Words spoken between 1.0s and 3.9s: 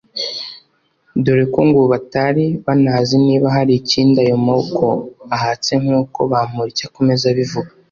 dore ko ngo batari banazi niba hari